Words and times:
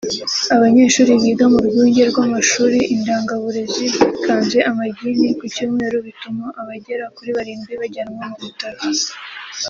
Abanyeshuri 0.55 1.11
biga 1.23 1.45
mu 1.53 1.59
Rwunge 1.67 2.01
rw’Amashuri 2.11 2.77
Indangaburezi 2.93 3.85
bikanze 4.01 4.57
amagini 4.69 5.25
ku 5.37 5.45
cyumweru 5.53 5.97
bituma 6.07 6.45
abagera 6.61 7.05
kuri 7.15 7.29
barindwi 7.37 7.73
bajyanwa 7.81 8.23
mu 8.31 8.37
bitaro 8.45 8.79